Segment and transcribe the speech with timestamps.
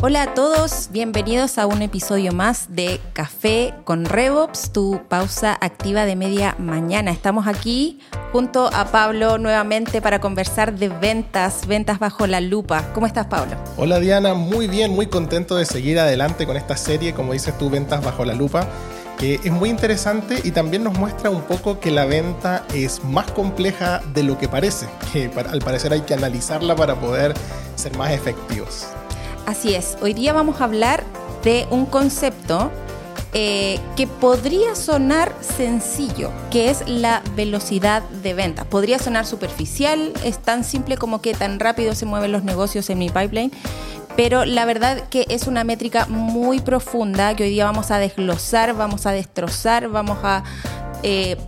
[0.00, 6.04] Hola a todos, bienvenidos a un episodio más de Café con RevOps, tu pausa activa
[6.04, 7.10] de media mañana.
[7.10, 7.98] Estamos aquí
[8.30, 12.92] junto a Pablo nuevamente para conversar de ventas, ventas bajo la lupa.
[12.94, 13.56] ¿Cómo estás, Pablo?
[13.76, 17.68] Hola, Diana, muy bien, muy contento de seguir adelante con esta serie, como dices tú,
[17.68, 18.68] Ventas bajo la lupa
[19.18, 23.28] que es muy interesante y también nos muestra un poco que la venta es más
[23.32, 27.34] compleja de lo que parece, que al parecer hay que analizarla para poder
[27.74, 28.86] ser más efectivos.
[29.48, 31.02] Así es, hoy día vamos a hablar
[31.42, 32.70] de un concepto
[33.32, 38.66] eh, que podría sonar sencillo, que es la velocidad de venta.
[38.66, 42.98] Podría sonar superficial, es tan simple como que tan rápido se mueven los negocios en
[42.98, 43.50] mi pipeline,
[44.16, 48.74] pero la verdad que es una métrica muy profunda que hoy día vamos a desglosar,
[48.74, 50.44] vamos a destrozar, vamos a...
[51.02, 51.38] Eh,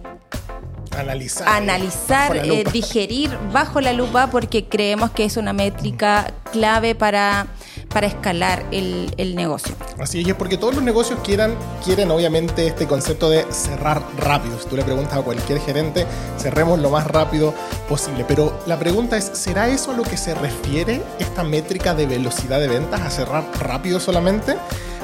[0.97, 7.47] analizar, analizar eh, digerir bajo la lupa porque creemos que es una métrica clave para
[7.93, 9.75] para escalar el, el negocio.
[9.99, 11.55] Así es, porque todos los negocios quieran,
[11.85, 14.59] quieren obviamente este concepto de cerrar rápido.
[14.59, 16.07] Si tú le preguntas a cualquier gerente,
[16.39, 17.53] cerremos lo más rápido
[17.89, 18.25] posible.
[18.27, 22.61] Pero la pregunta es, ¿será eso a lo que se refiere esta métrica de velocidad
[22.61, 24.57] de ventas, a cerrar rápido solamente?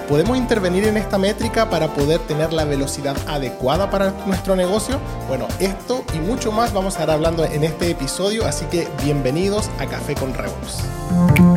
[0.08, 5.00] ¿Podemos intervenir en esta métrica para poder tener la velocidad adecuada para nuestro negocio?
[5.26, 9.68] Bueno, esto y mucho más vamos a estar hablando en este episodio, así que bienvenidos
[9.80, 11.55] a Café con Revox.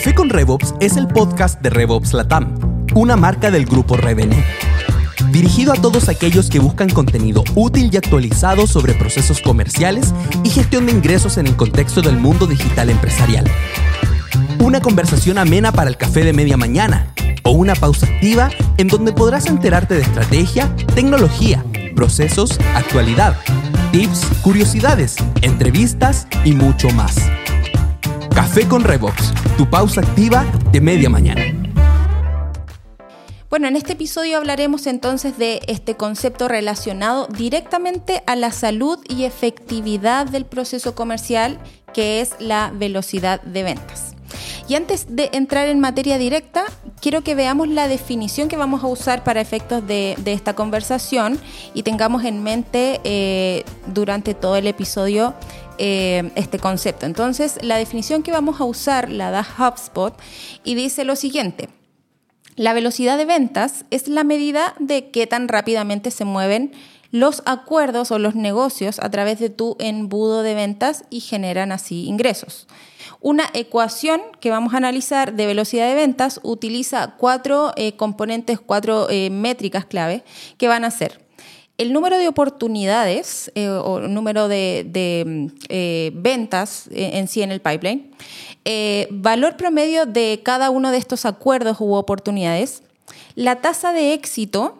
[0.00, 2.54] Café con RevOps es el podcast de RevOps Latam,
[2.94, 4.42] una marca del grupo Revenue.
[5.30, 10.86] Dirigido a todos aquellos que buscan contenido útil y actualizado sobre procesos comerciales y gestión
[10.86, 13.44] de ingresos en el contexto del mundo digital empresarial.
[14.58, 17.12] Una conversación amena para el café de media mañana
[17.42, 21.62] o una pausa activa en donde podrás enterarte de estrategia, tecnología,
[21.94, 23.36] procesos, actualidad,
[23.92, 27.16] tips, curiosidades, entrevistas y mucho más.
[28.34, 31.42] Café con Revox, tu pausa activa de media mañana.
[33.50, 39.24] Bueno, en este episodio hablaremos entonces de este concepto relacionado directamente a la salud y
[39.24, 41.58] efectividad del proceso comercial,
[41.92, 44.14] que es la velocidad de ventas.
[44.66, 46.64] Y antes de entrar en materia directa,
[47.00, 51.40] quiero que veamos la definición que vamos a usar para efectos de, esta conversación
[51.74, 55.34] y tengamos en mente eh, durante todo el episodio
[55.78, 57.06] eh, este concepto.
[57.06, 60.14] Entonces, la definición que vamos a usar la da HubSpot
[60.62, 61.68] y dice lo siguiente.
[62.56, 66.72] La velocidad de ventas es la medida de qué tan rápidamente se mueven
[67.10, 72.04] los acuerdos o los negocios a través de tu embudo de ventas y generan así
[72.04, 72.68] ingresos.
[73.20, 79.08] Una ecuación que vamos a analizar de velocidad de ventas utiliza cuatro eh, componentes, cuatro
[79.10, 80.24] eh, métricas clave
[80.58, 81.20] que van a ser
[81.78, 87.62] el número de oportunidades eh, o número de, mm, eh, ventas en sí en el
[87.62, 88.10] pipeline,
[89.10, 92.82] valor promedio de cada uno de estos acuerdos u oportunidades,
[93.34, 94.79] la tasa de éxito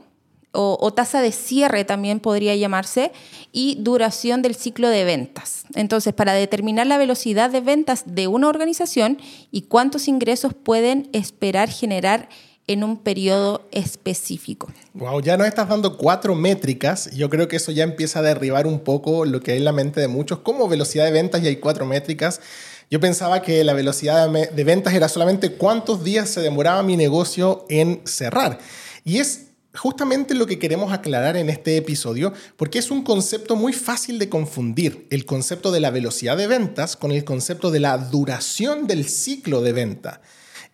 [0.53, 3.13] o, o, tasa de cierre también podría llamarse,
[3.53, 5.65] y duración del ciclo de ventas.
[5.75, 9.19] Entonces, para determinar la velocidad de ventas de una organización
[9.51, 12.29] y cuántos ingresos pueden esperar generar
[12.71, 14.69] en un periodo específico.
[14.95, 17.11] Wow, ya nos estás dando cuatro métricas.
[17.11, 19.73] Yo creo que eso ya empieza a derribar un poco lo que hay en la
[19.73, 20.39] mente de muchos.
[20.39, 22.41] Como velocidad de ventas y hay cuatro métricas.
[22.89, 27.67] Yo pensaba que la velocidad de ventas era solamente cuántos días se demoraba mi negocio
[27.69, 28.61] en cerrar.
[29.05, 33.73] Y es justamente lo que queremos aclarar en este episodio, porque es un concepto muy
[33.73, 37.97] fácil de confundir, el concepto de la velocidad de ventas con el concepto de la
[37.99, 40.21] duración del ciclo de venta.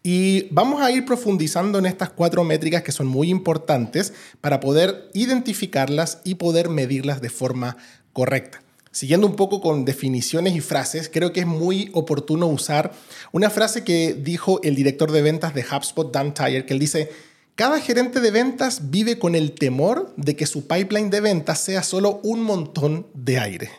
[0.02, 5.10] Y vamos a ir profundizando en estas cuatro métricas que son muy importantes para poder
[5.14, 7.76] identificarlas y poder medirlas de forma
[8.12, 8.62] correcta.
[8.92, 12.92] Siguiendo un poco con definiciones y frases, creo que es muy oportuno usar
[13.32, 17.10] una frase que dijo el director de ventas de HubSpot, Dan Tyre, que él dice,
[17.56, 21.82] cada gerente de ventas vive con el temor de que su pipeline de ventas sea
[21.82, 23.70] solo un montón de aire.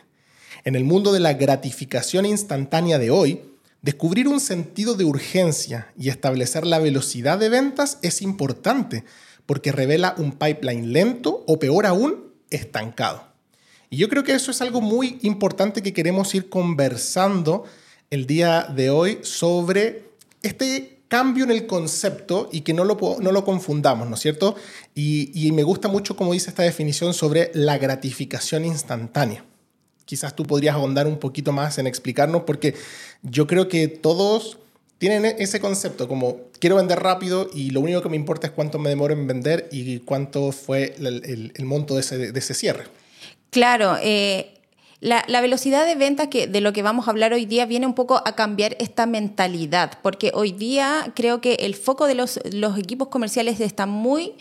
[0.64, 3.40] En el mundo de la gratificación instantánea de hoy,
[3.80, 9.04] Descubrir un sentido de urgencia y establecer la velocidad de ventas es importante
[9.46, 13.28] porque revela un pipeline lento o peor aún, estancado.
[13.88, 17.64] Y yo creo que eso es algo muy importante que queremos ir conversando
[18.10, 20.10] el día de hoy sobre
[20.42, 24.54] este cambio en el concepto y que no lo, no lo confundamos, ¿no es cierto?
[24.94, 29.44] Y, me gusta mucho como dice esta definición sobre la gratificación instantánea
[30.04, 32.74] quizás tú podrías ahondar un poquito más en explicarnos, porque
[33.20, 34.56] yo creo que todos
[34.96, 38.54] tienen e-, ese concepto como quiero vender rápido y lo único que me importa es
[38.54, 42.84] cuánto me demoro en vender y cuánto fue el, monto de ese, cierre.
[43.50, 44.57] Claro, eh,
[45.00, 47.94] La, velocidad de venta, que de lo que vamos a hablar hoy día, viene un
[47.94, 52.40] poco a cambiar esta mentalidad, porque hoy día creo que el foco de los,
[52.76, 54.34] equipos comerciales está muy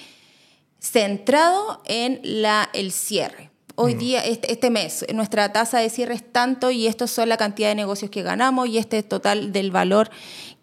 [0.79, 3.51] centrado en la, el cierre.
[3.75, 3.97] Hoy mm.
[3.99, 7.69] día, este, este, mes, nuestra tasa de cierre es tanto y esto son la cantidad
[7.69, 10.09] de negocios que ganamos y este es total del valor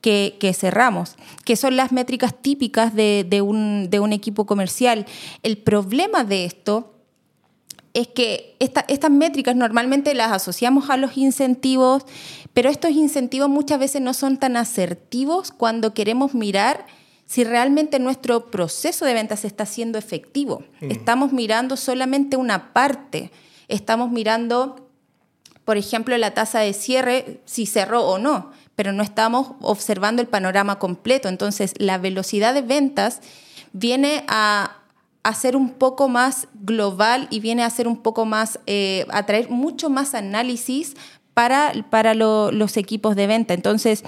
[0.01, 1.15] que, cerramos,
[1.45, 5.07] que son las métricas típicas de, de, un, de un equipo comercial.
[5.45, 6.94] El problema de esto
[7.95, 12.05] es que estas métricas normalmente las asociamos a los incentivos,
[12.53, 16.87] pero estos incentivos muchas veces no son tan asertivos cuando queremos mirar
[17.27, 20.65] si realmente nuestro proceso de ventas está siendo efectivo.
[20.81, 20.91] Mm.
[20.91, 23.31] Estamos mirando solamente una parte.
[23.69, 24.91] Estamos mirando,
[25.65, 30.29] por ejemplo, la tasa de cierre, si cerró o no, pero no estamos observando el
[30.29, 31.29] panorama completo.
[31.29, 33.21] Entonces, la velocidad de ventas
[33.73, 34.84] viene a
[35.25, 39.49] a ser un poco más global y viene a ser un poco más, eh, traer
[39.51, 40.95] mucho más análisis
[41.33, 43.55] para, para los equipos de venta.
[43.55, 44.05] Entonces,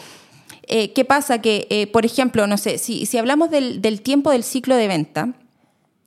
[0.69, 1.41] eh, ¿qué pasa?
[1.41, 5.33] Que, eh, por ejemplo, no sé, si, si hablamos del, tiempo del ciclo de venta,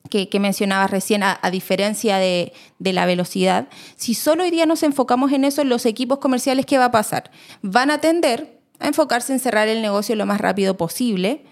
[0.10, 4.84] que, que mencionabas recién, a, diferencia de, de, la velocidad, si solo hoy día nos
[4.84, 7.32] enfocamos en eso, los equipos comerciales, ¿qué va a pasar?
[7.62, 11.44] Van a tender a enfocarse en cerrar el negocio lo más rápido posible,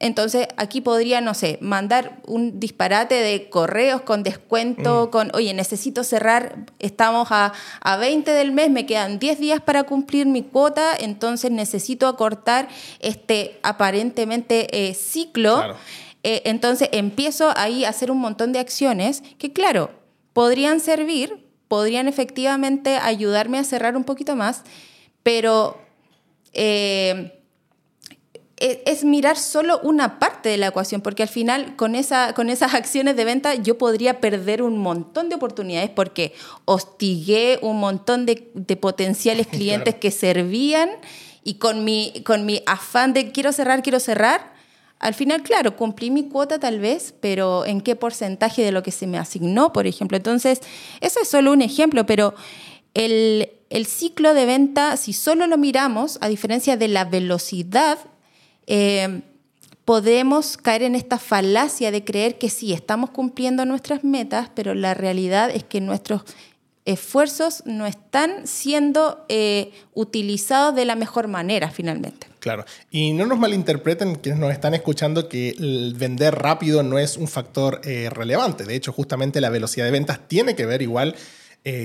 [0.00, 5.10] entonces, aquí podría, no sé, mandar un disparate de correos con descuento, mm.
[5.10, 9.82] con, oye, necesito cerrar, estamos a, a 20 del mes, me quedan 10 días para
[9.84, 12.68] cumplir mi cuota, entonces necesito acortar
[13.00, 15.74] este aparentemente eh, ciclo.
[16.22, 19.90] Eh, entonces, empiezo ahí a hacer un montón de acciones que, claro,
[20.32, 24.62] podrían servir, podrían efectivamente ayudarme a cerrar un poquito más,
[25.24, 25.76] pero...
[26.52, 27.34] Eh,
[28.60, 32.74] es mirar solo una parte de la ecuación, porque al final con, esa, con esas
[32.74, 36.32] acciones de venta yo podría perder un montón de oportunidades porque
[36.64, 38.36] hostigué un montón de,
[38.80, 40.90] potenciales clientes que servían
[41.44, 44.58] y con mi, con mi afán de quiero cerrar, quiero cerrar,
[44.98, 48.90] al final, claro, cumplí mi cuota tal vez, pero ¿en qué porcentaje de lo que
[48.90, 50.16] se me asignó, por ejemplo?
[50.16, 50.60] Entonces,
[51.00, 52.34] eso es solo un ejemplo, pero
[52.94, 57.98] el, el ciclo de venta, si solo lo miramos, a diferencia de la velocidad,
[58.68, 59.22] eh,
[59.86, 64.92] podemos caer en esta falacia de creer que sí, estamos cumpliendo nuestras metas, pero la
[64.92, 66.22] realidad es que nuestros
[66.84, 72.26] esfuerzos no están siendo eh, utilizados de la mejor manera finalmente.
[72.40, 77.16] Claro, y no nos malinterpreten quienes nos están escuchando que el vender rápido no es
[77.16, 78.64] un factor eh, relevante.
[78.64, 81.16] De hecho, justamente la velocidad de ventas tiene que ver igual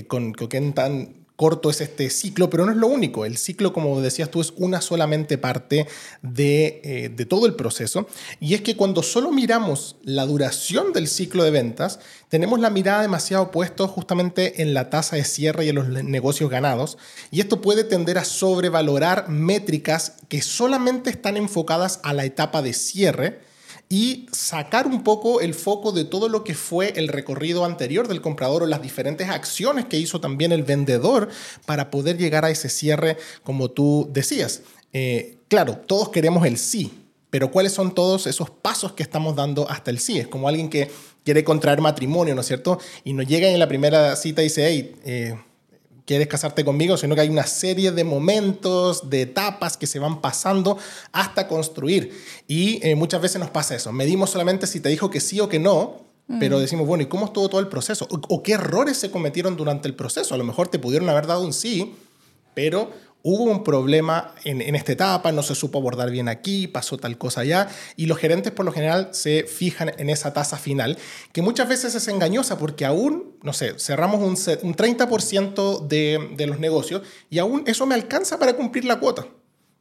[0.08, 3.26] con, con qué tan corto es este ciclo, pero no es lo único.
[3.26, 5.88] El ciclo, como decías tú, es una solamente parte
[6.22, 8.08] de, eh, de, todo el proceso.
[8.40, 12.00] Y es que cuando solo miramos la duración del ciclo de ventas,
[12.30, 16.50] tenemos la mirada demasiado puesta justamente en la tasa de cierre y en los negocios
[16.50, 16.98] ganados.
[17.30, 22.72] Y esto puede tender a sobrevalorar métricas que solamente están enfocadas a la etapa de
[22.72, 23.42] cierre
[23.90, 28.22] y sacar un poco el foco de todo lo que fue el recorrido anterior del
[28.22, 31.30] comprador o las diferentes acciones que hizo también el vendedor
[31.66, 34.62] para poder llegar a ese cierre como tú decías.
[34.94, 36.92] Eh, claro, todos queremos el sí,
[37.30, 40.20] pero ¿cuáles son todos esos pasos que estamos dando hasta el sí?
[40.20, 40.90] Es como alguien que
[41.24, 42.80] quiere contraer matrimonio, ¿no es cierto?
[43.04, 45.36] Y nos llega en la primera cita y dice, hey, eh,
[46.06, 50.22] quieres casarte conmigo, sino que hay una serie de momentos, de etapas que se van
[50.22, 50.78] pasando
[51.12, 52.12] hasta construir.
[52.48, 53.92] Y eh, muchas veces nos pasa eso.
[53.92, 56.02] Medimos solamente si te dijo que sí o que no,
[56.40, 58.08] pero decimos, bueno, ¿y cómo estuvo todo el proceso?
[58.10, 60.34] o, qué errores se cometieron durante el proceso?
[60.34, 61.96] A lo mejor te pudieron haber dado un sí,
[62.54, 62.92] pero
[63.24, 67.42] hubo un problema en, esta etapa, no se supo abordar bien aquí, pasó tal cosa
[67.42, 70.98] allá, y los gerentes por lo general se fijan en esa tasa final,
[71.32, 74.36] que muchas veces es engañosa porque aún, no sé, cerramos un,
[74.68, 79.26] un 30% de, de los negocios y aún eso me alcanza para cumplir la cuota.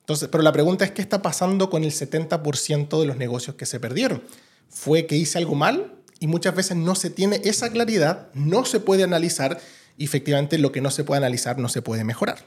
[0.01, 3.67] Entonces, pero la pregunta es qué está pasando con el 70% de los negocios que
[3.67, 4.23] se perdieron.
[4.69, 5.95] ¿Fue que hice algo mal?
[6.21, 9.61] Y muchas veces no se tiene esa claridad, no se puede analizar
[9.99, 12.39] y efectivamente lo que no se puede analizar no se puede mejorar.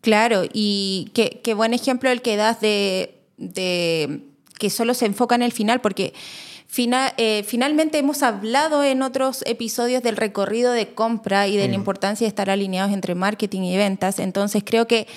[0.00, 3.14] Claro, y qué, buen ejemplo el que das de,
[4.58, 6.14] que solo se enfoca en el final, porque
[7.16, 11.80] eh, finalmente hemos hablado en otros episodios del recorrido de compra y de la mm.
[11.80, 14.20] importancia de estar alineados entre marketing y ventas.
[14.20, 15.08] Entonces creo que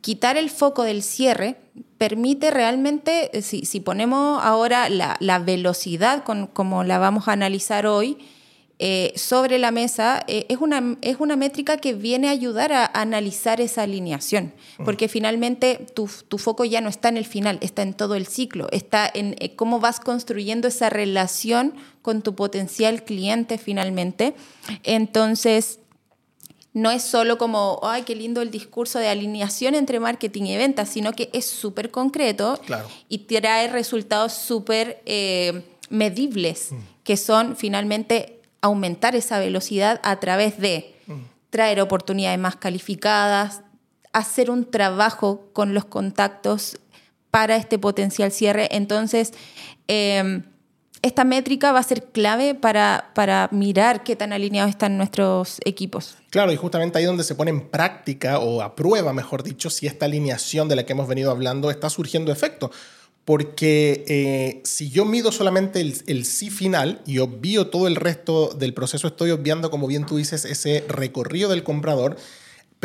[0.00, 1.56] quitar el foco del cierre
[1.98, 8.18] permite realmente, eh, si, ponemos ahora la, velocidad como la vamos a analizar hoy,
[8.80, 12.84] eh, sobre la mesa eh, es, una, es una métrica que viene a ayudar a
[12.84, 14.52] analizar esa alineación,
[14.84, 18.66] porque finalmente tu, foco ya no está en el final, está en todo el ciclo,
[18.72, 24.34] está en eh, cómo vas construyendo esa relación con tu potencial cliente finalmente.
[24.82, 25.78] Entonces,
[26.72, 30.88] no es solo como, ay, qué lindo el discurso de alineación entre marketing y ventas,
[30.88, 32.60] sino que es súper concreto
[33.08, 35.00] y trae resultados súper
[35.90, 36.76] medibles, mm.
[37.04, 38.33] que son finalmente
[38.64, 40.94] aumentar esa velocidad a través de
[41.50, 43.60] traer oportunidades más calificadas,
[44.14, 46.78] hacer un trabajo con los contactos
[47.30, 48.68] para este potencial cierre.
[48.70, 49.34] Entonces,
[49.86, 50.44] em,
[51.02, 56.16] esta métrica va a ser clave para, para mirar qué tan alineados están nuestros equipos.
[56.30, 59.86] Claro, y justamente ahí donde se pone en práctica o a prueba, mejor dicho, si
[59.86, 62.70] esta alineación de la que hemos venido hablando está surgiendo efecto.
[63.24, 68.48] Porque eh, si yo mido solamente el, el, sí final y obvio todo el resto
[68.52, 72.16] del proceso, estoy obviando, como bien tú dices, ese recorrido del comprador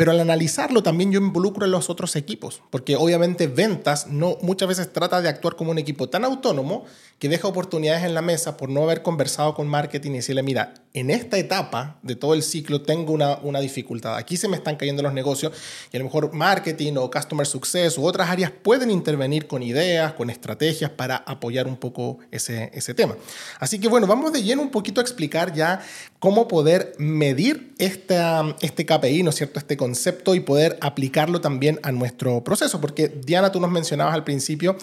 [0.00, 4.66] pero al analizarlo también yo involucro a los otros equipos, porque obviamente ventas no muchas
[4.66, 6.86] veces trata de actuar como un equipo tan autónomo
[7.20, 10.72] que deja oportunidades en la mesa por no haber conversado con marketing y decirle, mira,
[10.94, 14.76] en esta etapa de todo el ciclo tengo una, una dificultad, aquí se me están
[14.76, 15.52] cayendo los negocios
[15.92, 20.14] y a lo mejor marketing o customer success u otras áreas pueden intervenir con ideas,
[20.14, 23.14] con estrategias para apoyar un poco ese, ese tema.
[23.58, 25.82] Así que bueno, vamos de lleno un poquito a explicar ya
[26.20, 29.58] cómo poder medir esta, este KPI, ¿no es cierto?
[29.58, 34.24] Este concepto y poder aplicarlo también a nuestro proceso, porque Diana, tú nos mencionabas al
[34.24, 34.78] principio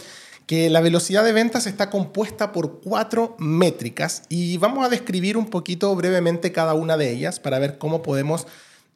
[0.47, 5.49] que la velocidad de ventas está compuesta por cuatro métricas y vamos a describir un
[5.49, 8.47] poquito brevemente cada una de ellas para ver cómo podemos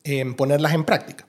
[0.05, 1.27] eh, ponerlas en práctica.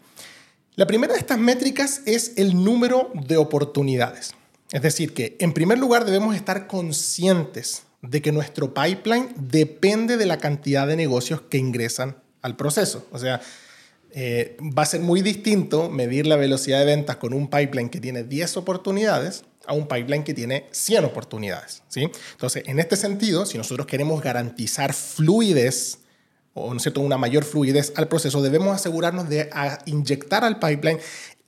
[0.76, 4.32] La primera de estas métricas es el número de oportunidades.
[4.70, 10.26] Es decir, que en primer lugar debemos estar conscientes de que nuestro pipeline depende de
[10.26, 13.06] la cantidad de negocios que ingresan al proceso.
[13.10, 13.40] O sea,
[14.12, 18.00] eh, va a ser muy distinto medir la velocidad de ventas con un pipeline que
[18.00, 21.82] tiene 10 oportunidades a un pipeline que tiene 100 oportunidades.
[21.88, 22.10] ¿sí?
[22.32, 25.98] Entonces, en este sentido, si nosotros queremos garantizar fluidez
[26.54, 27.00] o ¿no cierto?
[27.00, 29.48] una mayor fluidez al proceso, debemos asegurarnos de
[29.86, 30.98] inyectar al pipeline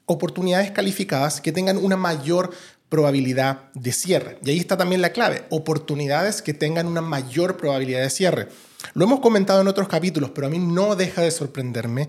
[0.07, 2.51] oportunidades calificadas que tengan una mayor
[2.89, 4.39] probabilidad de cierre.
[4.45, 8.49] Y ahí está también la clave, oportunidades que tengan una mayor probabilidad de cierre.
[8.93, 12.09] Lo hemos comentado en otros capítulos, pero a mí no deja de sorprenderme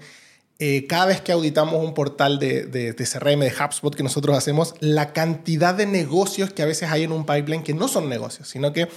[0.59, 4.37] eh, cada vez que auditamos un portal de, de, de, CRM, de HubSpot que nosotros
[4.37, 8.07] hacemos, la cantidad de negocios que a veces hay en un pipeline que no son
[8.07, 8.87] negocios, sino que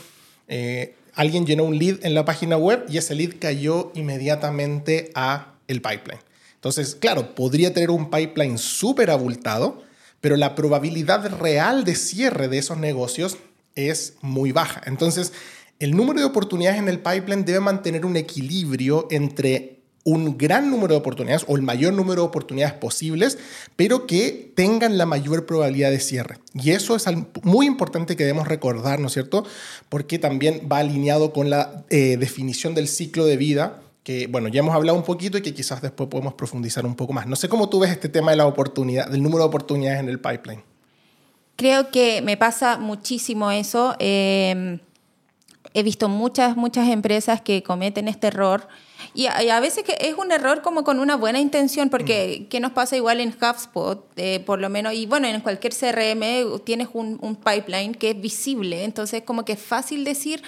[0.47, 5.55] eh, alguien llenó un lead en la página web y ese lead cayó inmediatamente a
[5.67, 6.21] el pipeline.
[6.55, 9.83] Entonces, claro, podría tener un pipeline súper abultado,
[10.21, 13.37] pero la probabilidad real de cierre de esos negocios
[13.75, 14.81] es muy baja.
[14.87, 15.33] Entonces,
[15.79, 19.77] el número de oportunidades en el pipeline debe mantener un equilibrio entre
[20.09, 23.38] un gran número de oportunidades o el mayor número de oportunidades posibles,
[23.77, 26.38] pero que tengan la mayor probabilidad de cierre.
[26.55, 27.05] Y eso es
[27.43, 29.45] muy importante que debemos recordar, ¿no es cierto?
[29.88, 34.61] Porque también va alineado con la eh, definición del ciclo de vida que, bueno, ya
[34.61, 37.27] hemos hablado un poquito y que quizás después podemos profundizar un poco más.
[37.27, 40.09] No sé cómo tú ves este tema de la oportunidad, del número de oportunidades en
[40.09, 40.62] el pipeline.
[41.57, 43.95] Creo que me pasa muchísimo eso.
[43.99, 44.79] Eh,
[45.75, 48.69] he visto muchas, muchas empresas que cometen este error
[49.14, 52.49] y a, veces que es un error como con una buena intención, porque mm.
[52.49, 54.05] ¿qué nos pasa igual en HubSpot?
[54.17, 58.21] Eh, por lo menos, y bueno, en cualquier CRM tienes un, un pipeline que es
[58.21, 60.43] visible, entonces como que es fácil decir,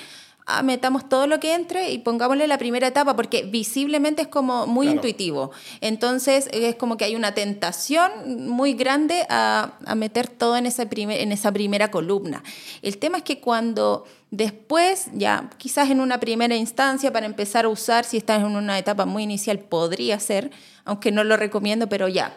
[0.53, 4.67] Ah, metamos todo lo que entre y pongámosle la primera etapa, porque visiblemente es como
[4.67, 5.53] muy intuitivo.
[5.81, 8.11] Entonces es como que hay una tentación
[8.49, 12.43] muy grande a, a meter todo en esa, en esa primera columna.
[12.83, 17.69] El tema es que cuando después, ya quizás en una primera instancia para empezar a
[17.69, 20.51] usar, si estás en una etapa muy inicial, podría ser,
[20.85, 22.37] aunque no lo recomiendo, pero ya,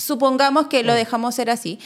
[0.00, 0.96] supongamos que lo mm.
[0.96, 1.78] dejamos ser así.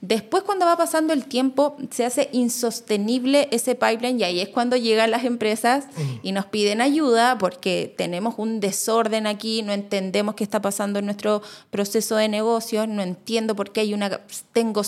[0.00, 4.76] Después, cuando va pasando el tiempo, se hace insostenible ese pipeline y ahí es cuando
[4.76, 5.86] llegan las empresas
[6.24, 11.04] y nos piden ayuda porque tenemos un desorden aquí, no entendemos qué está pasando en
[11.04, 14.20] nuestro proceso de negocio, no entiendo por qué hay una...
[14.52, 14.82] Tengo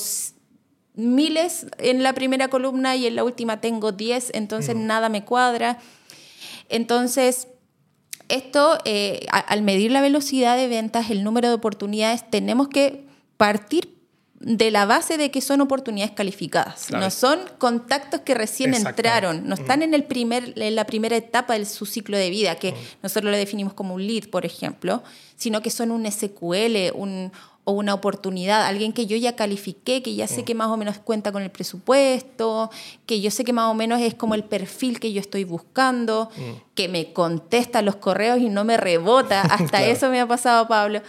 [0.94, 5.78] miles en la primera columna y en la última tengo 10, entonces nada me cuadra.
[6.68, 7.46] Entonces,
[8.28, 13.94] esto, eh, al medir la velocidad de ventas, el número de oportunidades, tenemos que partir
[14.44, 16.90] de la base de que son oportunidades calificadas.
[16.90, 21.58] No son contactos que recién entraron, no están en, el primer, en la primera etapa
[21.58, 25.02] de su ciclo de vida, que nosotros lo definimos como un lead, por ejemplo,
[25.36, 27.32] sino que son un SQL un,
[27.64, 30.98] o una oportunidad, alguien que yo ya califiqué, que ya sé que más o menos
[30.98, 32.70] cuenta con el presupuesto,
[33.06, 36.30] que yo sé que más o menos es como el perfil que yo estoy buscando,
[36.74, 41.00] que me contesta los correos y no me rebota, hasta eso me ha pasado, Pablo,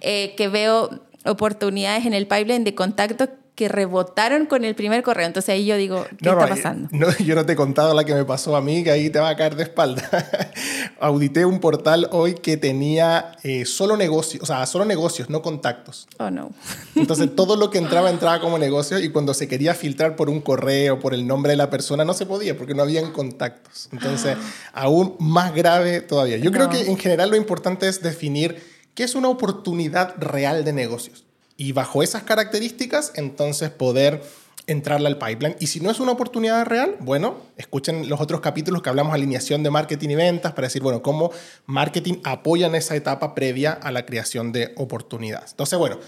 [0.00, 0.90] eh, que veo
[1.24, 5.26] oportunidades en el pipeline de contactos que rebotaron con el primer correo.
[5.26, 6.88] Entonces ahí yo digo, ¿qué está pasando?
[6.90, 9.18] No, yo no te he contado la que me pasó a mí, que ahí te
[9.18, 10.08] va a caer de espalda.
[11.00, 16.08] Audité un portal hoy que tenía eh, solo negocios, o sea, solo negocios, no contactos.
[16.18, 16.50] Oh, no.
[16.94, 20.40] Entonces todo lo que entraba entraba como negocio y cuando se quería filtrar por un
[20.40, 23.90] correo, por el nombre de la persona, no se podía porque no habían contactos.
[23.92, 24.36] Entonces,
[24.72, 26.38] aún más grave todavía.
[26.38, 28.62] Yo creo que en general lo importante es definir
[28.94, 31.24] qué es una oportunidad real de negocios
[31.62, 34.20] y bajo esas características, entonces poder
[34.66, 35.54] entrarle al pipeline.
[35.60, 39.62] Y si no es una oportunidad real, bueno, escuchen los otros capítulos que hablamos alineación
[39.62, 41.30] de marketing y ventas para decir, bueno, cómo
[41.66, 45.52] marketing apoya en esa etapa previa a la creación de oportunidades.
[45.52, 46.00] Entonces, bueno,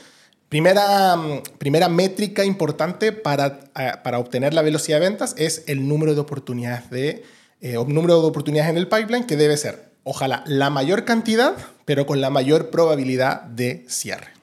[0.48, 1.16] primera,
[1.58, 6.20] primera métrica importante para, eh, para obtener la velocidad de ventas es el número de
[6.20, 7.22] oportunidades de,
[7.60, 12.06] eh, número de oportunidades en el pipeline que debe ser, ojalá, la mayor cantidad, pero
[12.06, 14.33] con la mayor probabilidad de cierre.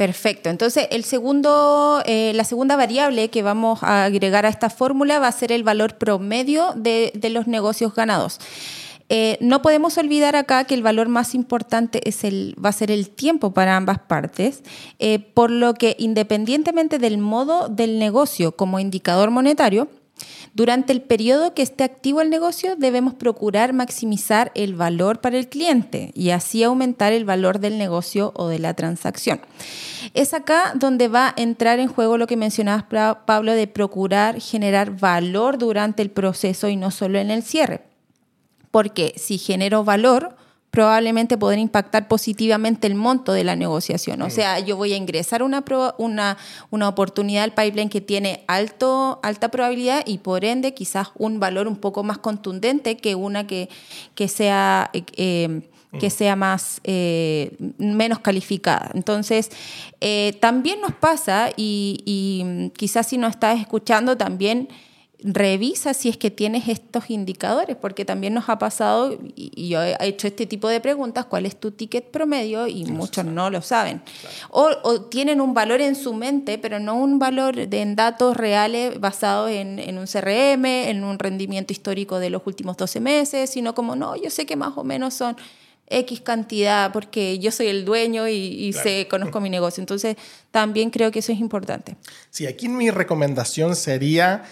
[0.00, 0.48] Perfecto.
[0.48, 5.28] Entonces, el segundo, eh, la segunda variable que vamos a agregar a esta fórmula va
[5.28, 8.40] a ser el valor promedio de, los negocios ganados.
[9.10, 12.90] Eh, no podemos olvidar acá que el valor más importante es el, va a ser
[12.90, 14.62] el tiempo para ambas partes,
[15.00, 19.88] eh, por lo que independientemente del modo del negocio como indicador monetario,
[20.52, 25.48] durante el periodo que esté activo el negocio, debemos procurar maximizar el valor para el
[25.48, 29.40] cliente y así aumentar el valor del negocio o de la transacción.
[30.14, 32.84] Es acá donde va a entrar en juego lo que mencionabas,
[33.26, 37.82] Pablo, de procurar generar valor durante el proceso y no solo en el cierre.
[38.70, 40.36] Porque si genero valor,
[40.70, 44.22] probablemente poder impactar positivamente el monto de la negociación.
[44.22, 45.64] O sea, yo voy a ingresar una,
[45.98, 46.36] una,
[46.70, 51.66] una oportunidad al pipeline que tiene alto, alta probabilidad y por ende quizás un valor
[51.66, 53.68] un poco más contundente que una que,
[54.14, 54.90] que sea...
[54.92, 55.62] Eh,
[55.98, 58.92] que sea más eh, menos calificada.
[58.94, 59.50] Entonces,
[60.00, 64.68] eh, también nos pasa, y, y quizás si nos estás escuchando, también
[65.22, 69.96] revisa si es que tienes estos indicadores, porque también nos ha pasado, y yo he
[70.00, 72.66] hecho este tipo de preguntas, ¿cuál es tu ticket promedio?
[72.66, 74.02] Y muchos no lo saben.
[74.50, 78.98] O, tienen un valor en su mente, pero no un valor de, en datos reales
[79.00, 83.96] basados en, un CRM, en un rendimiento histórico de los últimos 12 meses, sino como,
[83.96, 85.36] no, yo sé que más o menos son
[85.88, 89.82] X cantidad, porque yo soy el dueño y, y sé, conozco mi negocio.
[89.82, 90.16] Entonces,
[90.50, 91.96] también creo que eso es importante.
[92.30, 94.44] Sí, aquí mi recomendación sería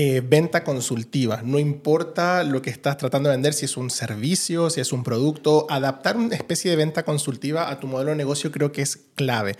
[0.00, 1.42] eh, venta consultiva.
[1.42, 5.02] No importa lo que estás tratando de vender, si es un servicio, si es un
[5.02, 9.00] producto, adaptar una especie de venta consultiva a tu modelo de negocio creo que es
[9.16, 9.56] clave.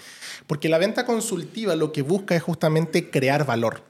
[0.47, 3.83] Porque la venta consultiva lo que busca es justamente crear valor.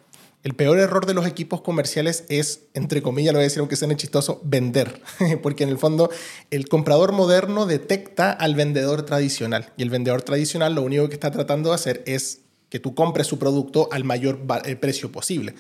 [0.43, 3.77] El peor error de los equipos comerciales es, entre comillas, lo voy a decir aunque
[3.77, 5.03] suene chistoso, vender.
[5.43, 6.09] Porque en el fondo
[6.51, 9.75] el comprador moderno detecta al vendedor tradicional.
[9.77, 13.27] Y el vendedor tradicional lo único que está tratando de hacer es que tú compres
[13.27, 15.55] su producto al mayor eh, precio posible.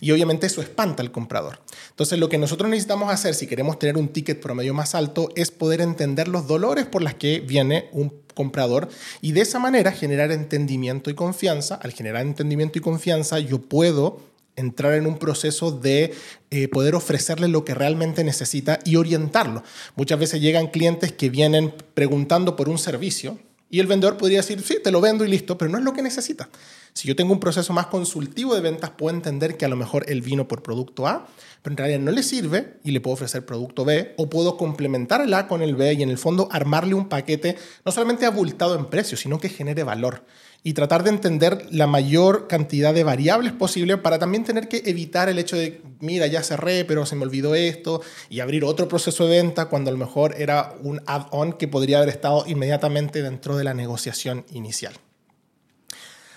[0.00, 1.60] Y obviamente eso espanta al comprador.
[1.90, 5.50] Entonces lo que nosotros necesitamos hacer si queremos tener un ticket promedio más alto es
[5.50, 8.88] poder entender los dolores por los que viene un comprador
[9.20, 11.76] y de esa manera generar entendimiento y confianza.
[11.76, 14.20] Al generar entendimiento y confianza yo puedo
[14.56, 16.14] entrar en un proceso de
[16.50, 19.64] eh, poder ofrecerle lo que realmente necesita y orientarlo.
[19.96, 23.38] Muchas veces llegan clientes que vienen preguntando por un servicio
[23.70, 25.92] y el vendedor podría decir, sí, te lo vendo y listo, pero no es lo
[25.92, 26.48] que necesita.
[26.92, 30.04] Si yo tengo un proceso más consultivo de ventas, puedo entender que a lo mejor
[30.08, 31.26] él vino por producto A,
[31.62, 35.20] pero en realidad no le sirve y le puedo ofrecer producto B, o puedo complementar
[35.22, 38.76] el A con el B y en el fondo armarle un paquete no solamente abultado
[38.76, 40.24] en precio, sino que genere valor
[40.66, 45.28] y tratar de entender la mayor cantidad de variables posible para también tener que evitar
[45.28, 48.00] el hecho de, mira, ya cerré, pero se me olvidó esto,
[48.30, 51.98] y abrir otro proceso de venta cuando a lo mejor era un add-on que podría
[51.98, 54.94] haber estado inmediatamente dentro de la negociación inicial.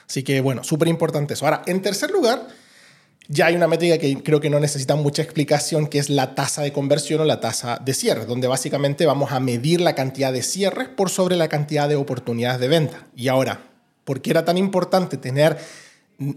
[0.07, 1.45] Así que bueno, súper importante eso.
[1.45, 2.49] Ahora, en tercer lugar,
[3.29, 6.63] ya hay una métrica que creo que no necesita mucha explicación, que es la tasa
[6.63, 10.43] de conversión o la tasa de cierre, donde básicamente vamos a medir la cantidad de
[10.43, 13.07] cierres por sobre la cantidad de oportunidades de venta.
[13.15, 13.66] Y ahora,
[14.07, 15.57] ¿por qué era tan importante tener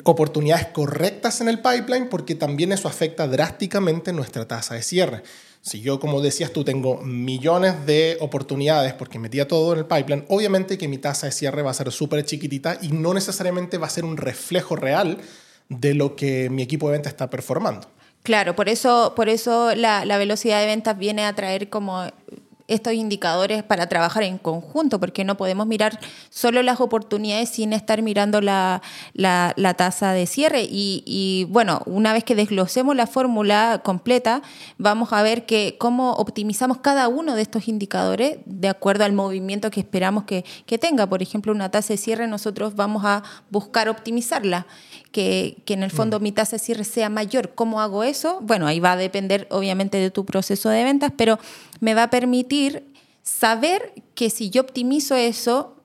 [0.03, 2.09] oportunidades correctas en el pipeline?
[2.09, 5.23] Porque también eso afecta drásticamente nuestra tasa de cierre.
[5.63, 10.25] Si yo, como decías tú, tengo millones de oportunidades porque metía todo en el pipeline,
[10.29, 13.87] obviamente que mi tasa de cierre va a ser súper chiquitita y no necesariamente va
[13.87, 15.19] a ser un reflejo real
[15.69, 17.87] de lo que mi equipo de venta está performando.
[18.25, 22.05] Claro, por eso, por eso la, velocidad de ventas viene a traer como
[22.71, 25.99] estos indicadores para trabajar en conjunto, porque no podemos mirar
[26.31, 28.81] solo las oportunidades sin estar mirando la,
[29.77, 30.67] tasa de cierre.
[30.71, 34.43] Y, bueno, una vez que desglosemos la fórmula completa,
[34.79, 39.71] vamos a ver que cómo optimizamos cada uno de estos indicadores de acuerdo al movimiento
[39.71, 41.09] que esperamos que, que tenga.
[41.09, 44.67] Por ejemplo, una tasa de cierre, nosotros vamos a buscar optimizarla
[45.13, 46.23] que, en el fondo mm.
[46.23, 47.51] mi tasa de cierre sea mayor.
[47.55, 48.39] ¿Cómo hago eso?
[48.43, 51.39] Bueno, ahí va a depender obviamente de tu proceso de ventas, pero
[51.81, 52.60] me va a permitir
[53.23, 55.81] saber que si yo optimizo eso,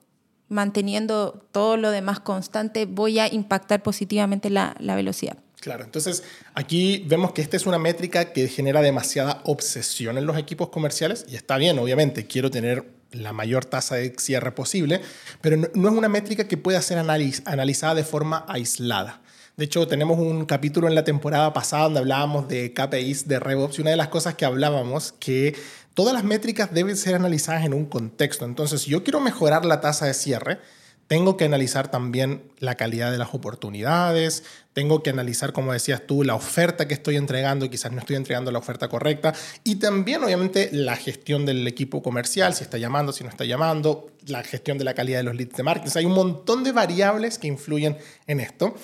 [0.48, 5.38] manteniendo todo lo demás constante, voy a impactar positivamente la, velocidad.
[5.60, 6.22] Claro, entonces
[6.54, 11.26] aquí vemos que esta es una métrica que genera demasiada obsesión en los equipos comerciales
[11.28, 15.00] y está bien, obviamente, quiero tener la mayor tasa de cierre posible,
[15.40, 19.22] pero no, es una métrica que pueda ser analizada de forma aislada.
[19.56, 23.78] De hecho, tenemos un capítulo en la temporada pasada donde hablábamos de KPIs de RevOps
[23.78, 25.56] y una de las cosas que hablábamos que
[25.96, 28.44] todas las métricas deben ser analizadas en un contexto.
[28.44, 30.58] Entonces, si yo quiero mejorar la tasa de cierre,
[31.06, 36.22] tengo que analizar también la calidad de las oportunidades, tengo que analizar, como decías tú,
[36.22, 39.32] la oferta que estoy entregando, quizás no estoy entregando la oferta correcta,
[39.64, 44.10] y también, obviamente, la gestión del equipo comercial, si está llamando, si no está llamando,
[44.26, 45.92] la gestión de la calidad de los leads de marketing.
[45.96, 48.74] hay un montón de variables que influyen en esto.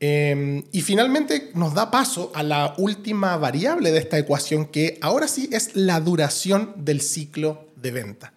[0.00, 5.28] Em, y finalmente nos da paso a la última variable de esta ecuación, que ahora
[5.28, 8.32] sí es la duración del ciclo de venta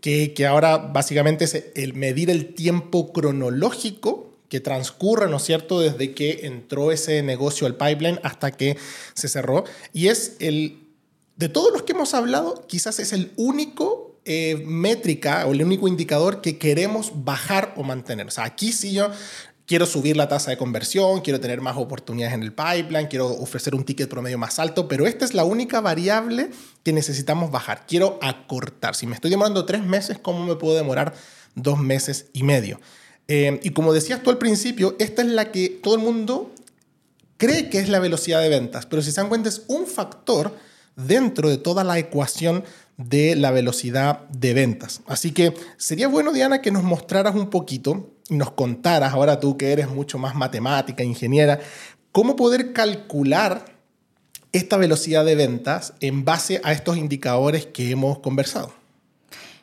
[0.00, 6.12] que, ahora básicamente es el medir el tiempo cronológico que transcurre, ¿no es cierto?, desde
[6.12, 8.76] que entró ese negocio al pipeline hasta que
[9.14, 9.64] se cerró.
[9.92, 10.88] Y es el,
[11.36, 15.86] de todos los que hemos hablado, quizás es el único eh, métrica o el único
[15.86, 18.26] indicador que queremos bajar o mantener.
[18.26, 19.10] O sea, aquí sí yo
[19.70, 23.72] quiero subir la tasa de conversión, quiero tener más oportunidades en el pipeline, quiero ofrecer
[23.76, 26.50] un ticket promedio más alto, pero esta es la única variable
[26.82, 27.86] que necesitamos bajar.
[27.86, 28.96] Quiero acortar.
[28.96, 31.14] Si me estoy demorando tres meses, ¿cómo me puedo demorar
[31.54, 32.80] dos meses y medio?
[33.28, 36.52] Eh, y como decías tú al principio, esta es la que todo el mundo
[37.36, 40.52] cree que es la velocidad de ventas, pero si se dan cuenta es un factor
[40.96, 42.64] dentro de toda la ecuación
[42.96, 45.00] de la velocidad de ventas.
[45.06, 49.72] Así que sería bueno, Diana, que nos mostraras un poquito nos contaras, ahora tú que
[49.72, 51.60] eres mucho más matemática, ingeniera,
[52.12, 53.64] cómo poder calcular
[54.52, 58.79] esta velocidad de ventas en base a estos indicadores que hemos conversado.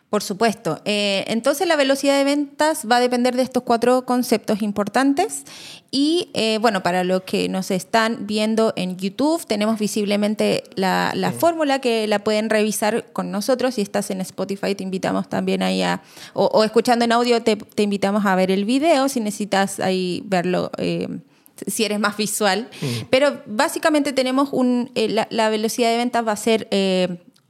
[0.09, 0.79] Por supuesto.
[0.85, 5.43] Eh, entonces la velocidad de ventas va a depender de estos cuatro conceptos importantes.
[5.91, 11.79] Y eh, bueno, para los que nos están viendo en YouTube, tenemos visiblemente la, fórmula
[11.79, 13.75] que la pueden revisar con nosotros.
[13.75, 16.01] Si estás en Spotify, te invitamos también ahí a,
[16.33, 20.71] o, escuchando en audio, te, invitamos a ver el video si necesitas ahí verlo.
[20.77, 21.19] Eh,
[21.65, 22.69] si eres más visual.
[23.09, 26.69] Pero básicamente tenemos un, la, velocidad de ventas va a ser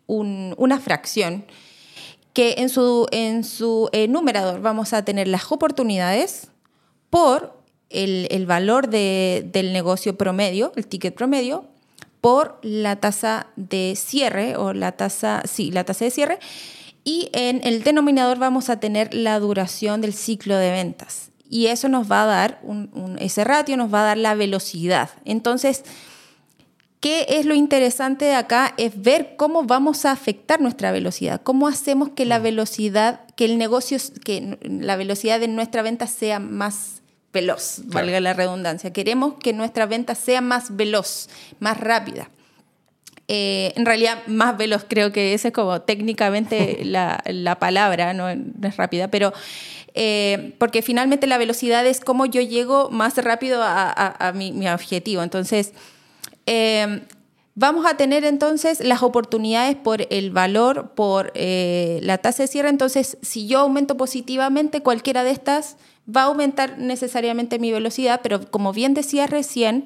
[0.08, 1.46] una fracción
[2.38, 6.50] que en su, en su eh, numerador vamos a tener las oportunidades
[7.10, 11.66] por el, valor del negocio promedio, el ticket promedio,
[12.22, 16.38] por la tasa de cierre o la tasa, sí, la tasa de cierre.
[17.04, 21.32] Y en el denominador vamos a tener la duración del ciclo de ventas.
[21.50, 22.62] Y eso nos va a dar,
[23.18, 25.10] ese ratio nos va a dar la velocidad.
[25.26, 25.84] Entonces,
[27.00, 28.74] ¿Qué es lo interesante de acá?
[28.78, 32.44] Es ver cómo vamos a afectar nuestra velocidad, cómo hacemos que la mm.
[32.44, 38.34] velocidad, que el negocio, que la velocidad de nuestra venta sea más veloz, valga la
[38.34, 38.92] redundancia.
[38.94, 41.30] Queremos que nuestra venta sea más veloz,
[41.60, 42.32] más rápida.
[43.28, 48.78] Eh, en realidad, más veloz creo que esa es como técnicamente la, palabra, no, es
[48.78, 49.34] rápida, pero
[49.94, 55.22] eh, porque finalmente la velocidad es cómo yo llego más rápido a, mi, mi objetivo.
[55.22, 55.74] Entonces,
[56.48, 57.02] Em,
[57.56, 62.70] vamos a tener entonces las oportunidades por el valor, por eh, la tasa de cierre.
[62.70, 65.78] Entonces, si yo aumento positivamente cualquiera de estas,
[66.14, 69.86] va a aumentar necesariamente mi velocidad, pero como bien decía recién,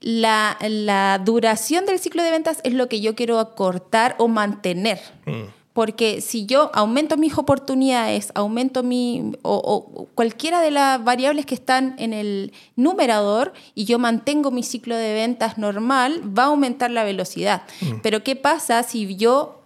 [0.00, 4.98] la, duración del ciclo de ventas es lo que yo quiero acortar o mantener.
[5.26, 5.59] Mm.
[5.72, 11.94] Porque si yo aumento mis oportunidades, aumento mi, o, cualquiera de las variables que están
[11.98, 17.04] en el numerador y yo mantengo mi ciclo de ventas normal, va a aumentar la
[17.04, 17.62] velocidad.
[17.80, 18.00] Mm.
[18.02, 19.60] Pero ¿qué pasa si yo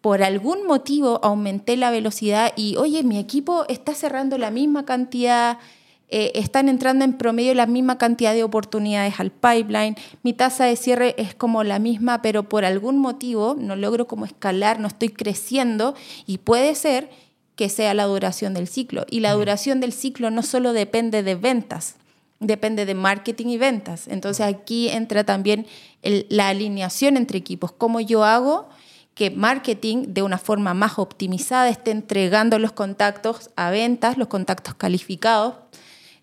[0.00, 5.58] por algún motivo aumenté la velocidad y, oye, mi equipo está cerrando la misma cantidad
[6.08, 10.76] eh, están entrando en promedio la misma cantidad de oportunidades al pipeline, mi tasa de
[10.76, 15.08] cierre es como la misma, pero por algún motivo no logro como escalar, no estoy
[15.08, 15.94] creciendo
[16.26, 17.10] y puede ser
[17.56, 19.06] que sea la duración del ciclo.
[19.10, 21.96] Y la duración del ciclo no solo depende de ventas,
[22.38, 24.06] depende de marketing y ventas.
[24.06, 25.66] Entonces aquí entra también
[26.02, 28.68] la alineación entre equipos, cómo yo hago
[29.14, 34.74] que marketing de una forma más optimizada esté entregando los contactos a ventas, los contactos
[34.74, 35.54] calificados,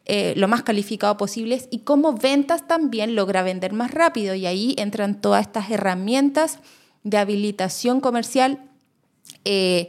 [0.06, 4.36] eh, lo más calificado posibles y cómo ventas también logra vender más rápido.
[4.36, 6.60] Y ahí entran todas estas herramientas
[7.04, 8.60] de habilitación comercial
[9.46, 9.88] eh,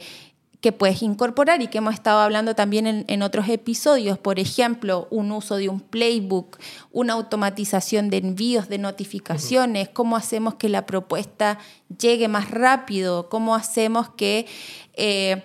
[0.61, 4.16] que puedes incorporar y que hemos estado hablando también en, otros episodios.
[4.16, 6.59] Por ejemplo, un uso de un playbook,
[6.90, 11.59] una automatización de envíos de notificaciones, cómo hacemos que la propuesta
[11.98, 14.46] llegue más rápido, cómo hacemos que...
[14.94, 15.42] Eh,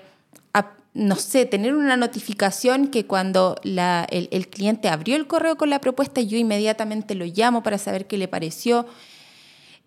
[0.99, 6.19] no sé, tener una notificación que cuando el, cliente abrió el correo con la propuesta,
[6.19, 8.85] yo inmediatamente lo llamo para saber qué le pareció,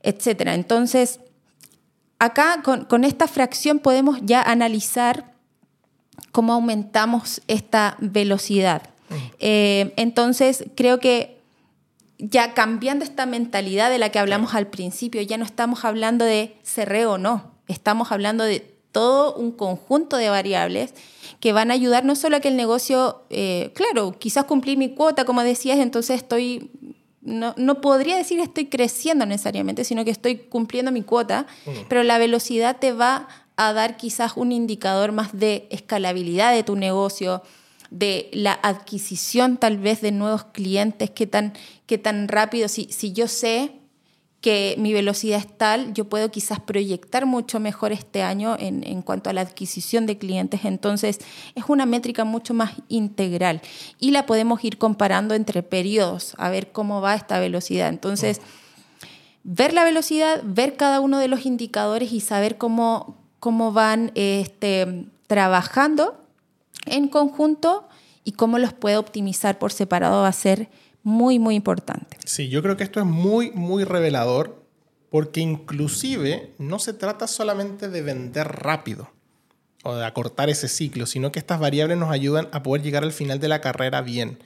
[0.02, 0.40] etc.
[0.46, 1.20] Entonces,
[2.18, 5.34] acá con, esta fracción podemos ya analizar
[6.30, 8.88] cómo aumentamos esta velocidad.
[9.10, 9.14] Mm.
[9.38, 11.38] Eh, entonces, creo que
[12.16, 16.56] ya cambiando esta mentalidad de la que hablamos al principio, ya no estamos hablando de
[16.62, 20.94] cerré o no, estamos hablando de todo un conjunto de variables
[21.40, 24.94] que van a ayudar no solo a que el negocio, eh, claro, quizás cumplir mi
[24.94, 26.70] cuota, como decías, entonces estoy
[27.22, 31.70] no, no, podría decir estoy creciendo necesariamente, sino que estoy cumpliendo mi cuota, mm.
[31.88, 36.74] pero la velocidad te va a dar quizás un indicador más de escalabilidad de tu
[36.74, 37.42] negocio,
[37.90, 41.52] de la adquisición tal vez de nuevos clientes, qué tan,
[41.86, 43.81] qué tan rápido, si, si yo sé
[44.42, 49.00] que mi velocidad es tal, yo puedo quizás proyectar mucho mejor este año en, en,
[49.00, 50.64] cuanto a la adquisición de clientes.
[50.64, 51.20] Entonces,
[51.54, 53.62] es una métrica mucho más integral
[54.00, 57.88] y la podemos ir comparando entre periodos, a ver cómo va esta velocidad.
[57.88, 58.40] Entonces,
[59.44, 65.06] ver la velocidad, ver cada uno de los indicadores y saber cómo, cómo van este,
[65.28, 66.20] trabajando
[66.86, 67.88] en conjunto
[68.24, 70.68] y cómo los puedo optimizar por separado va a ser
[71.02, 72.16] muy, muy importante.
[72.24, 74.62] Sí, yo creo que esto es muy, muy revelador
[75.10, 79.10] porque inclusive no se trata solamente de vender rápido
[79.84, 83.12] o de acortar ese ciclo, sino que estas variables nos ayudan a poder llegar al
[83.12, 84.38] final de la carrera bien.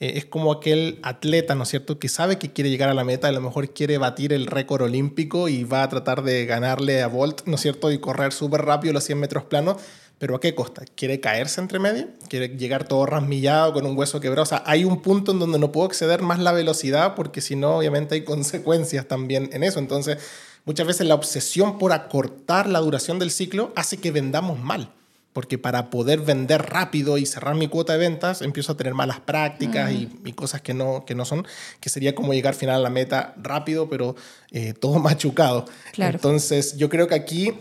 [0.00, 3.04] Eh, es como aquel atleta, ¿no es cierto?, que sabe que quiere llegar a la
[3.04, 7.02] meta, a lo mejor quiere batir el récord olímpico y va a tratar de ganarle
[7.02, 9.76] a Bolt, ¿no es cierto?, y correr súper rápido los 100 metros planos,
[10.22, 10.84] pero ¿a qué costa?
[10.94, 12.06] ¿Quiere caerse entre medio?
[12.28, 14.44] ¿Quiere llegar todo rasmillado con un hueso quebrado?
[14.44, 17.56] O sea, hay un punto en donde no puedo exceder más la velocidad porque si
[17.56, 19.80] no, obviamente hay consecuencias también en eso.
[19.80, 20.18] Entonces,
[20.64, 24.92] muchas veces la obsesión por acortar la duración del ciclo hace que vendamos mal.
[25.32, 29.18] Porque para poder vender rápido y cerrar mi cuota de ventas, empiezo a tener malas
[29.18, 31.44] prácticas y, cosas que no, que no son,
[31.80, 34.14] que sería como llegar al final a la meta rápido, pero
[34.52, 35.64] eh, todo machucado.
[35.96, 37.52] Entonces, yo creo que aquí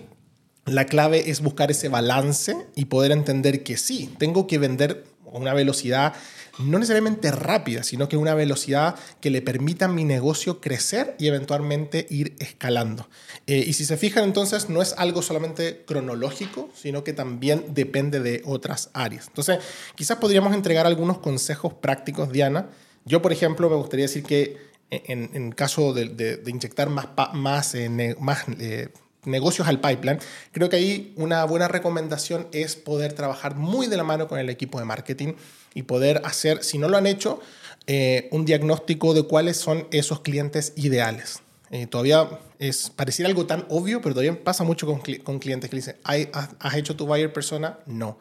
[0.66, 5.38] la clave es buscar ese balance y poder entender que sí, tengo que vender a
[5.38, 6.14] una velocidad
[6.60, 11.28] no necesariamente rápida, sino que una velocidad que le permita a mi negocio crecer y
[11.28, 13.10] eventualmente ir escalando.
[13.48, 18.20] Eh, y si se fijan, entonces no es algo solamente cronológico, sino que también depende
[18.20, 19.28] de otras áreas.
[19.28, 19.60] Entonces,
[19.96, 22.70] quizás podríamos entregar algunos consejos prácticos, Diana.
[23.06, 24.58] Yo, por ejemplo, me gustaría decir que
[24.92, 28.90] en, caso de, inyectar más, más, eh, más eh,
[29.26, 30.20] negocios al pipeline,
[30.52, 34.50] creo que ahí una buena recomendación es poder trabajar muy de la mano con el
[34.50, 35.34] equipo de marketing
[35.74, 37.40] y poder hacer, si no lo han hecho,
[37.88, 41.42] eh, un diagnóstico de cuáles son esos clientes ideales.
[41.72, 42.28] Eh, todavía
[42.60, 46.96] es pareciera algo tan obvio, pero todavía pasa mucho con, clientes que dicen, ¿has hecho
[46.96, 47.80] tu buyer persona?
[47.86, 48.20] No.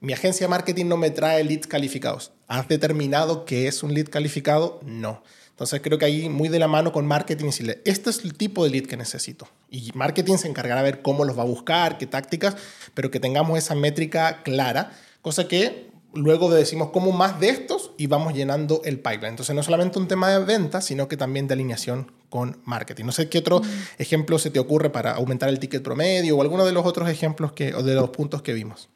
[0.00, 2.32] Mi agencia de marketing no me trae leads calificados.
[2.48, 4.80] ¿Has determinado qué es un lead calificado?
[4.84, 5.22] No.
[5.56, 8.62] Entonces creo que ahí muy de la mano con marketing decirle, este es el tipo
[8.62, 9.48] de lead que necesito.
[9.70, 12.58] Y marketing se encargará de ver cómo los va a buscar, qué tácticas,
[12.92, 14.92] pero que tengamos esa métrica clara,
[15.22, 19.30] cosa que luego decimos cómo más de estos y vamos llenando el pipeline.
[19.30, 23.06] Entonces no solamente un tema de venta, sino que también de alineación con marketing.
[23.06, 23.64] No sé qué otro mm.
[23.96, 27.52] ejemplo se te ocurre para aumentar el ticket promedio o alguno de los otros ejemplos
[27.52, 28.90] que, o de los puntos que vimos.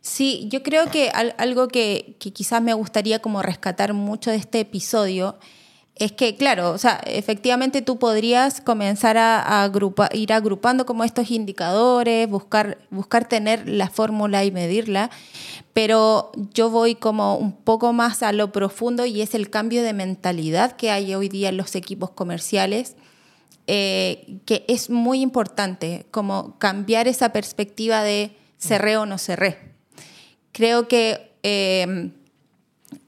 [0.00, 4.60] Sí, yo creo que algo que, que quizás me gustaría como rescatar mucho de este
[4.60, 5.36] episodio
[5.98, 9.70] es que, claro, o sea, efectivamente tú podrías comenzar a,
[10.12, 15.10] ir agrupando como estos indicadores, buscar, buscar tener la fórmula y medirla,
[15.72, 19.94] pero yo voy como un poco más a lo profundo y es el cambio de
[19.94, 22.96] mentalidad que hay hoy día en los equipos comerciales,
[23.66, 29.72] eh, que es muy importante, como cambiar esa perspectiva de cerré o no cerré.
[30.52, 32.10] Creo que eh,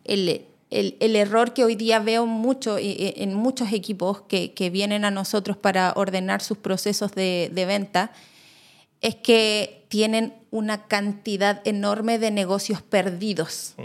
[0.05, 5.57] el el, error que hoy día veo mucho en muchos equipos que, vienen a nosotros
[5.57, 8.13] para ordenar sus procesos de, venta
[9.01, 13.83] es que tienen una cantidad enorme de negocios perdidos mm.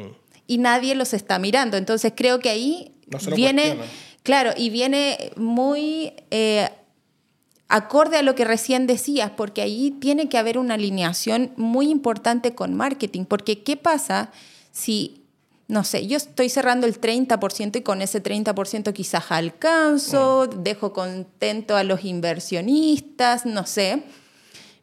[0.47, 1.77] y nadie los está mirando.
[1.77, 2.91] Entonces creo que ahí
[3.35, 3.77] viene,
[4.23, 6.13] claro, y viene muy...
[6.31, 6.69] Eh,
[7.69, 12.53] acorde a lo que recién decías, porque ahí tiene que haber una alineación muy importante
[12.53, 14.31] con marketing, porque ¿qué pasa
[14.71, 15.22] si
[15.67, 20.63] no sé, yo estoy cerrando el 30% y con ese 30% quizás alcanzo, mm.
[20.63, 24.04] dejo contento a los inversionistas, no sé.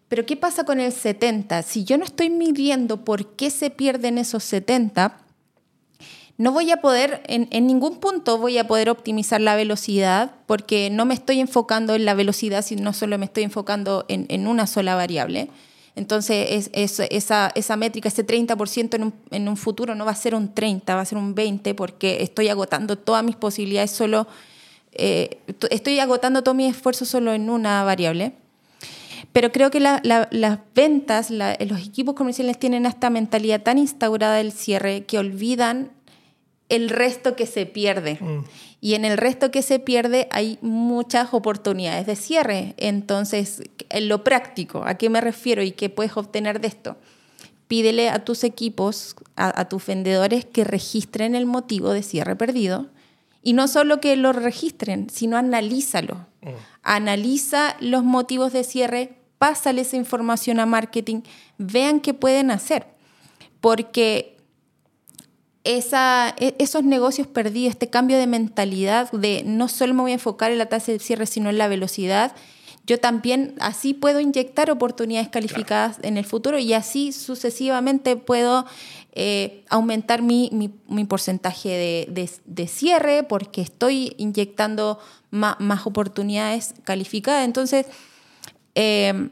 [0.08, 1.62] Pero ¿qué pasa con el 70?
[1.62, 5.18] Si yo no estoy midiendo por qué se pierden esos 70,
[6.36, 11.04] no voy a poder, en, ningún punto voy a poder optimizar la velocidad porque no
[11.04, 15.50] me estoy enfocando en la velocidad, sino solo me estoy enfocando en una sola variable.
[15.96, 20.34] Entonces, esa, esa, métrica, ese 30% en un, en un, futuro no va a ser
[20.34, 24.26] un 30, va a ser un 20 porque estoy agotando todas mis posibilidades solo,
[24.92, 25.38] eh,
[25.70, 28.32] estoy agotando todo mi esfuerzo solo en una variable.
[29.32, 35.04] Pero creo que las ventas, los equipos comerciales tienen esta mentalidad tan instaurada del cierre
[35.04, 35.92] que olvidan
[36.68, 38.18] el resto que se pierde.
[38.20, 38.44] Mm.
[38.80, 42.74] Y en el resto que se pierde hay muchas oportunidades de cierre.
[42.78, 46.96] Entonces, en lo práctico, ¿a qué me refiero y qué puedes obtener de esto?
[47.68, 52.88] Pídele a tus equipos, a, tus vendedores que registren el motivo de cierre perdido.
[53.42, 56.26] Y no solo que lo registren, sino analízalo.
[56.40, 56.48] Mm.
[56.82, 61.20] Analiza los motivos de cierre, pásale esa información a marketing,
[61.58, 62.86] vean qué pueden hacer.
[63.60, 64.39] Porque
[65.64, 70.14] esa, e, esos negocios perdidos, este cambio de mentalidad de no solo me voy a
[70.14, 72.34] enfocar en la tasa de cierre, sino en la velocidad,
[72.86, 78.66] yo también así puedo inyectar oportunidades calificadas en el futuro y así sucesivamente puedo
[79.12, 80.50] eh, aumentar mi,
[80.88, 84.98] mi, porcentaje de, cierre porque estoy inyectando
[85.30, 87.44] más, oportunidades calificadas.
[87.44, 87.86] Entonces,
[88.74, 89.28] eh,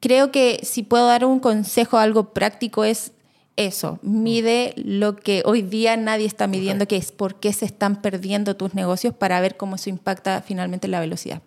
[0.00, 3.12] creo que si puedo dar un consejo, algo práctico, es
[3.66, 8.02] eso, mide lo que hoy día nadie está midiendo, que es por qué se están
[8.02, 11.42] perdiendo tus negocios para ver cómo eso impacta finalmente la velocidad.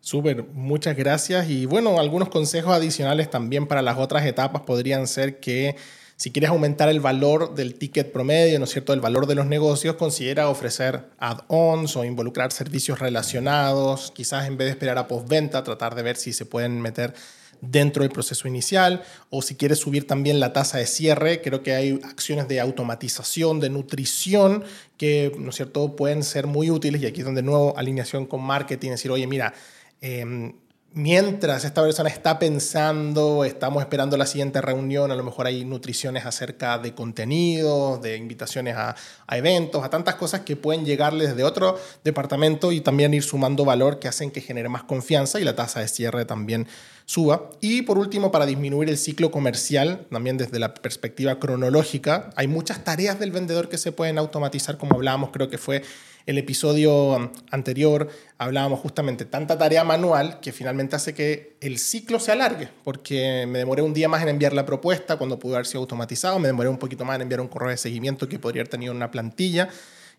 [0.00, 1.50] Súper, muchas gracias.
[1.50, 5.74] Y bueno, algunos consejos adicionales también para las otras etapas podrían ser que
[6.16, 9.46] si quieres aumentar el valor del ticket promedio, ¿no es cierto?, el valor de los
[9.46, 15.62] negocios, considera ofrecer add-ons o involucrar servicios relacionados, quizás en vez de esperar a postventa,
[15.62, 17.12] tratar de ver si se pueden meter
[17.60, 21.74] dentro del proceso inicial o si quieres subir también la tasa de cierre, creo que
[21.74, 24.64] hay acciones de automatización, de nutrición
[24.96, 28.42] que, ¿no es cierto?, pueden ser muy útiles y aquí es donde nuevo alineación con
[28.42, 29.54] marketing, decir, oye, mira,
[30.00, 30.52] em,
[30.92, 36.24] mientras esta persona está pensando, estamos esperando la siguiente reunión, a lo mejor hay nutriciones
[36.24, 38.96] acerca de contenido, de invitaciones a,
[39.26, 43.64] a, eventos, a tantas cosas que pueden llegarles desde otro departamento y también ir sumando
[43.64, 46.66] valor que hacen que genere más confianza y la tasa de cierre también
[47.06, 47.50] suba.
[47.60, 52.84] Y por último, para disminuir el ciclo comercial, también desde la perspectiva cronológica, hay muchas
[52.84, 55.82] tareas del vendedor que se pueden automatizar, como hablábamos, creo que fue
[56.26, 62.32] el episodio anterior, hablábamos justamente tanta tarea manual que finalmente hace que el ciclo se
[62.32, 65.80] alargue, porque me demoré un día más en enviar la propuesta cuando pudo haber sido
[65.80, 68.68] automatizado, me demoré un poquito más en enviar un correo de seguimiento que podría haber
[68.68, 69.68] tenido una plantilla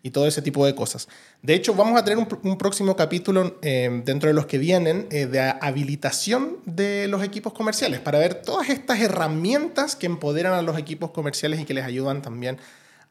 [0.02, 1.08] y todo ese tipo de cosas.
[1.42, 5.26] De hecho, vamos a tener un, próximo capítulo eh, dentro de los que vienen eh,
[5.26, 10.78] de habilitación de los equipos comerciales para ver todas estas herramientas que empoderan a los
[10.78, 12.58] equipos comerciales y que les ayudan también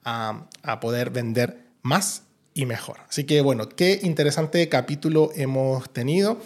[0.04, 2.24] a, a poder vender más
[2.58, 2.98] y mejor.
[3.08, 6.39] Así que bueno, qué interesante capítulo hemos tenido.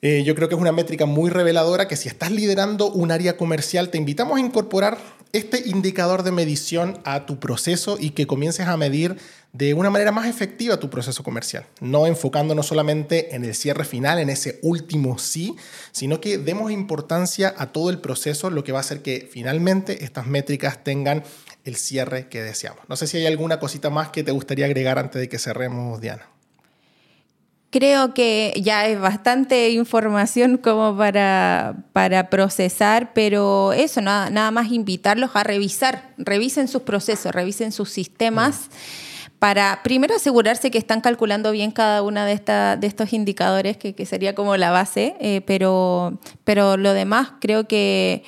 [0.00, 3.36] Eh, yo creo que es una métrica muy reveladora que si estás liderando un área
[3.36, 4.96] comercial, te invitamos a incorporar
[5.32, 9.16] este indicador de medición a tu proceso y que comiences a medir
[9.52, 14.18] de una manera más efectiva tu proceso comercial, no enfocándonos solamente en el cierre final,
[14.18, 15.56] en ese último sí,
[15.92, 20.04] sino que demos importancia a todo el proceso, lo que va a hacer que finalmente
[20.04, 21.24] estas métricas tengan
[21.68, 22.80] el cierre que deseamos.
[22.88, 26.00] No sé si hay alguna cosita más que te gustaría agregar antes de que cerremos,
[26.00, 26.26] Diana.
[27.70, 34.72] Creo que ya es bastante información como para, para procesar, pero eso, nada, nada más
[34.72, 38.70] invitarlos a revisar, revisen sus procesos, revisen sus sistemas.
[39.38, 44.06] Para primero asegurarse que están calculando bien cada una de, esta, de estos indicadores, que,
[44.06, 48.24] sería como la base, eh, pero, pero lo demás creo que,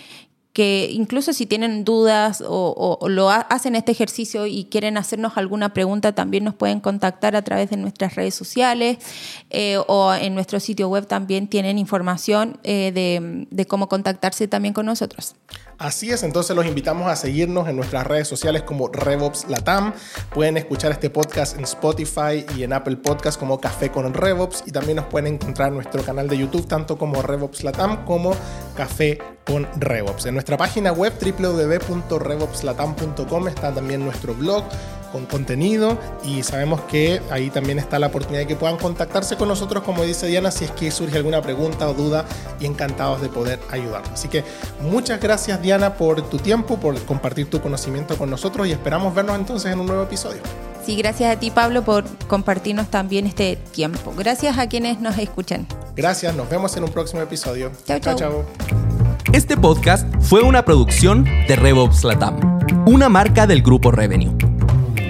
[0.52, 6.12] que incluso si tienen dudas o, lo hacen este ejercicio y quieren hacernos alguna pregunta,
[6.12, 8.98] también nos pueden contactar a través de nuestras redes sociales
[9.50, 14.86] eh, o en nuestro sitio web también tienen información eh, de, cómo contactarse también con
[14.86, 15.34] nosotros.
[15.80, 19.94] Así es, entonces los invitamos a seguirnos en nuestras redes sociales como RevOps Latam.
[20.34, 24.72] Pueden escuchar este podcast en Spotify y en Apple Podcast como Café con RevOps y
[24.72, 28.34] también nos pueden encontrar en nuestro canal de YouTube tanto como RevOps Latam como
[28.76, 30.26] Café con RevOps.
[30.26, 34.64] En nuestra página web www.revopslatam.com está también nuestro blog
[35.12, 39.48] con contenido y sabemos que ahí también está la oportunidad de que puedan contactarse con
[39.48, 42.24] nosotros, como dice Diana, si es que surge alguna pregunta o duda
[42.58, 44.02] y encantados de poder ayudar.
[44.12, 44.44] Así que
[44.82, 49.36] muchas gracias Diana por tu tiempo, por compartir tu conocimiento con nosotros y esperamos vernos
[49.36, 50.40] entonces en un nuevo episodio.
[50.84, 54.14] Sí, gracias a ti Pablo por compartirnos también este tiempo.
[54.16, 55.66] Gracias a quienes nos escuchan.
[55.94, 57.70] Gracias, nos vemos en un próximo episodio.
[57.84, 58.16] Chao, chao.
[58.16, 58.44] chao.
[59.32, 62.40] Este podcast fue una producción de RevOps Latam,
[62.86, 64.59] una marca del grupo Revenue.